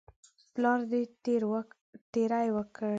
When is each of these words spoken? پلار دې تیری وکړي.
پلار 0.53 0.79
دې 0.91 1.01
تیری 2.19 2.49
وکړي. 2.55 2.89